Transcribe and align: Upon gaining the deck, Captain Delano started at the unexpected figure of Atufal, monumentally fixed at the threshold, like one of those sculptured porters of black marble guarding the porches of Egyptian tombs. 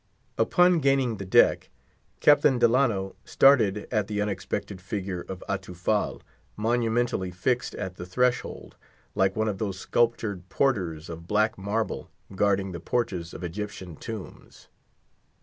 Upon 0.39 0.79
gaining 0.79 1.17
the 1.17 1.27
deck, 1.27 1.69
Captain 2.21 2.57
Delano 2.57 3.15
started 3.23 3.87
at 3.91 4.07
the 4.07 4.19
unexpected 4.19 4.81
figure 4.81 5.21
of 5.21 5.43
Atufal, 5.47 6.23
monumentally 6.57 7.29
fixed 7.29 7.75
at 7.75 7.97
the 7.97 8.05
threshold, 8.07 8.77
like 9.13 9.35
one 9.35 9.47
of 9.47 9.59
those 9.59 9.79
sculptured 9.79 10.49
porters 10.49 11.07
of 11.07 11.27
black 11.27 11.55
marble 11.55 12.09
guarding 12.35 12.71
the 12.71 12.79
porches 12.79 13.31
of 13.31 13.43
Egyptian 13.43 13.95
tombs. 13.95 14.69